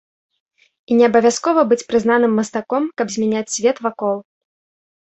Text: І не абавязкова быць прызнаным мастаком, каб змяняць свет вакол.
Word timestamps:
І 0.89 0.97
не 1.01 1.05
абавязкова 1.09 1.61
быць 1.73 1.81
прызнаным 1.91 2.33
мастаком, 2.39 2.83
каб 3.03 3.07
змяняць 3.19 3.49
свет 3.59 3.77
вакол. 3.89 4.17